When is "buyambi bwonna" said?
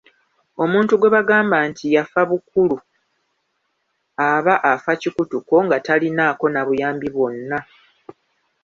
6.67-7.59